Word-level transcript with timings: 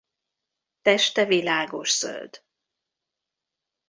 Teste 0.81 1.25
világoszöld. 1.25 2.43